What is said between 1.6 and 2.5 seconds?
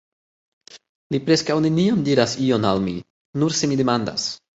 neniam diras